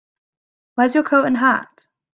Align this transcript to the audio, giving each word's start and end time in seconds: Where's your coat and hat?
Where's 0.73 0.95
your 0.95 1.03
coat 1.03 1.25
and 1.25 1.37
hat? 1.37 1.85